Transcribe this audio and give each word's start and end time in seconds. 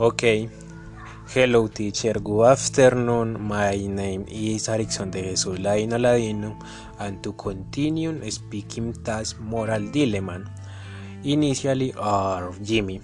Okay. 0.00 0.48
Hello, 1.28 1.68
teacher. 1.68 2.14
Good 2.14 2.46
afternoon. 2.46 3.36
My 3.38 3.76
name 3.76 4.24
is 4.28 4.66
Erickson 4.70 5.10
de 5.10 5.20
Jesus 5.20 5.58
Laino 5.58 5.98
Ladino, 5.98 6.56
and 6.98 7.22
to 7.22 7.34
continue 7.34 8.16
speaking 8.30 8.94
task 9.04 9.38
moral 9.40 9.90
dilemma, 9.92 10.40
initially 11.22 11.92
are 11.98 12.50
Jimmy. 12.62 13.02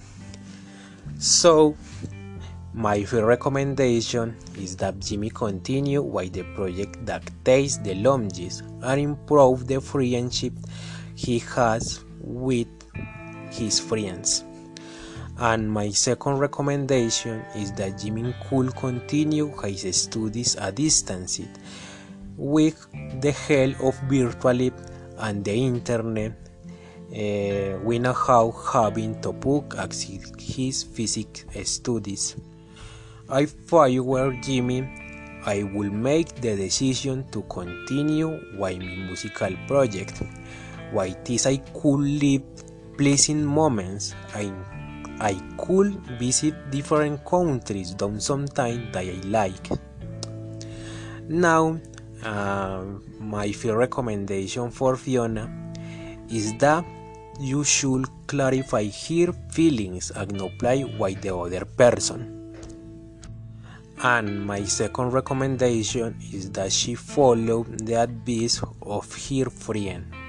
So, 1.19 1.75
my 2.73 3.03
first 3.03 3.25
recommendation 3.25 4.35
is 4.57 4.75
that 4.77 4.97
Jimmy 4.99 5.29
continue 5.29 6.01
with 6.01 6.33
the 6.33 6.45
project 6.55 7.05
that 7.05 7.21
takes 7.45 7.77
the 7.77 7.93
longest 7.93 8.63
and 8.81 8.99
improve 8.99 9.67
the 9.67 9.79
friendship 9.81 10.53
he 11.13 11.37
has 11.53 12.03
with 12.21 12.73
his 13.51 13.79
friends. 13.79 14.46
And 15.39 15.71
my 15.71 15.91
second 15.91 16.39
recommendation 16.39 17.45
is 17.55 17.71
that 17.73 17.99
Jimmy 17.99 18.33
could 18.49 18.75
continue 18.75 19.53
his 19.61 20.01
studies 20.03 20.55
at 20.55 20.75
distance 20.75 21.39
with 22.35 22.87
the 23.21 23.31
help 23.31 23.79
of 23.81 23.95
virtually 24.09 24.71
and 25.19 25.45
the 25.45 25.53
internet. 25.53 26.33
Uh, 27.11 27.77
we 27.83 27.99
know 27.99 28.13
how 28.13 28.51
having 28.51 29.21
to 29.21 29.31
book 29.31 29.75
his 30.39 30.83
physical 30.83 31.63
studies. 31.63 32.35
I 33.29 33.47
were 33.99 34.33
Jimmy, 34.41 34.89
I 35.45 35.63
will 35.63 35.91
make 35.91 36.35
the 36.41 36.55
decision 36.55 37.29
to 37.31 37.43
continue 37.43 38.39
my 38.57 38.73
musical 38.73 39.55
project. 39.67 40.23
While 40.91 41.15
this 41.23 41.45
I 41.45 41.57
could 41.57 41.99
live 41.99 42.43
pleasing 42.97 43.45
moments, 43.45 44.15
I 44.33 44.51
I 45.19 45.33
could 45.57 45.95
visit 46.19 46.69
different 46.69 47.25
countries 47.25 47.93
down 47.93 48.19
time 48.47 48.91
that 48.91 49.03
I 49.03 49.19
like. 49.25 49.69
Now, 51.27 51.79
uh, 52.23 52.83
my 53.19 53.53
recommendation 53.65 54.71
for 54.71 54.95
Fiona 54.95 55.49
is 56.29 56.53
that 56.57 56.85
you 57.39 57.63
should 57.63 58.05
clarify 58.27 58.85
her 58.85 59.33
feelings 59.51 60.11
and 60.11 60.31
not 60.33 60.57
play 60.57 60.83
with 60.83 61.21
the 61.21 61.35
other 61.35 61.65
person. 61.65 62.55
And 64.03 64.45
my 64.45 64.63
second 64.63 65.11
recommendation 65.11 66.15
is 66.31 66.51
that 66.51 66.71
she 66.71 66.93
follow 66.93 67.63
the 67.63 67.95
advice 67.95 68.61
of 68.81 69.11
her 69.11 69.49
friend. 69.49 70.26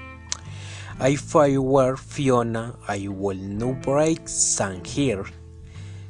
If 1.01 1.33
I 1.33 1.57
were 1.57 1.95
Fiona, 1.95 2.75
I 2.85 3.07
would 3.07 3.39
not 3.39 3.83
break 3.83 4.27
Sam 4.27 4.83
here. 4.83 5.23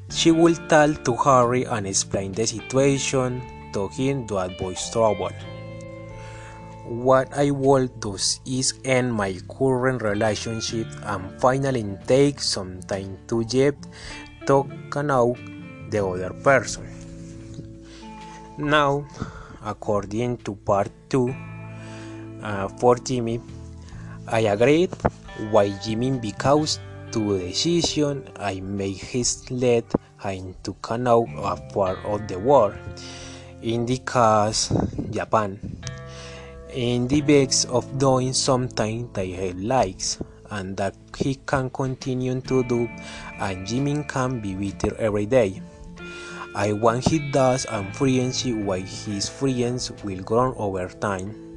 She 0.10 0.32
will 0.32 0.56
tell 0.68 0.96
to 0.96 1.16
Harry 1.16 1.64
and 1.66 1.86
explain 1.86 2.32
the 2.32 2.48
situation 2.48 3.70
to 3.72 3.88
him 3.90 4.26
to 4.28 4.38
avoid 4.38 4.78
trouble. 4.92 5.30
What 6.88 7.30
I 7.38 7.52
would 7.52 8.00
do 8.00 8.18
is 8.48 8.74
end 8.84 9.14
my 9.14 9.38
current 9.48 10.02
relationship 10.02 10.88
and 11.04 11.40
finally 11.40 11.86
take 12.08 12.42
some 12.42 12.82
time 12.82 13.20
to 13.28 13.46
get 13.46 13.78
to 14.48 14.66
know 15.04 15.38
the 15.92 16.04
other 16.04 16.34
person. 16.42 16.90
Now, 18.58 19.06
according 19.64 20.38
to 20.38 20.56
part 20.56 20.90
2, 21.10 21.36
uh, 22.42 22.68
for 22.80 22.96
Jimmy, 22.96 23.40
I 24.32 24.42
agreed 24.46 24.94
Jimmy 25.82 26.20
because 26.22 26.78
to 27.12 27.40
the 27.40 27.48
decision 27.50 28.30
I 28.38 28.60
made 28.62 28.98
his 28.98 29.50
led 29.50 29.86
him 30.22 30.54
to 30.62 30.76
know 31.00 31.26
a 31.42 31.58
part 31.74 31.98
of 32.06 32.28
the 32.28 32.38
world, 32.38 32.78
in 33.64 33.88
the 33.88 33.98
case 34.06 34.70
Japan, 35.10 35.58
in 36.70 37.08
the 37.08 37.22
bags 37.22 37.66
of 37.66 37.90
doing 37.98 38.34
something 38.34 39.10
that 39.14 39.26
he 39.26 39.54
likes 39.54 40.22
and 40.52 40.78
that 40.78 40.94
he 41.18 41.34
can 41.50 41.72
continue 41.72 42.40
to 42.42 42.64
do 42.66 42.88
and 43.40 43.66
Jimmy 43.66 44.04
can 44.08 44.42
be 44.42 44.54
better 44.54 44.96
every 45.02 45.26
day. 45.26 45.60
I 46.54 46.74
want 46.74 47.10
he 47.10 47.18
does 47.32 47.66
and 47.66 47.90
friendship 47.96 48.58
with 48.58 48.86
his 49.08 49.28
friends 49.28 49.92
will 50.04 50.22
grow 50.22 50.54
over 50.54 50.88
time. 50.88 51.49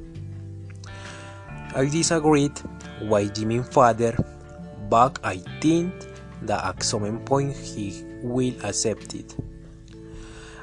I 1.75 1.85
disagreed 1.89 2.53
with 3.01 3.33
Jimmy's 3.33 3.67
father, 3.67 4.13
but 4.89 5.17
I 5.23 5.37
think 5.59 5.93
that 6.43 6.63
at 6.63 6.83
some 6.83 7.19
point 7.25 7.55
he 7.55 8.03
will 8.21 8.53
accept 8.63 9.15
it. 9.15 9.35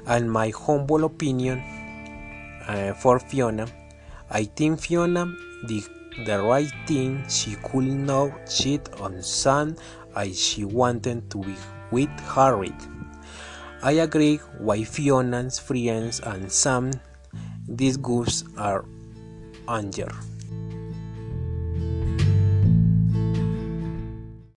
And 0.07 0.31
my 0.31 0.51
humble 0.51 1.05
opinion 1.05 1.59
uh, 2.67 2.95
for 2.95 3.19
Fiona, 3.19 3.67
I 4.31 4.45
think 4.45 4.81
Fiona 4.81 5.35
did 5.67 5.83
the 6.27 6.43
right 6.43 6.71
thing. 6.87 7.25
She 7.29 7.57
could 7.57 7.85
not 7.85 8.47
cheat 8.49 8.89
on 9.01 9.21
Sam 9.23 9.75
as 10.15 10.39
she 10.39 10.65
wanted 10.65 11.29
to 11.31 11.39
be 11.39 11.57
with 11.91 12.11
Harry. 12.35 12.73
I 13.83 13.93
agree 13.93 14.41
with 14.61 14.89
Fiona's 14.89 15.59
friends 15.59 16.21
and 16.21 16.53
Sam. 16.53 16.93
These 17.67 17.99
are 18.57 18.85
anger. 19.69 20.13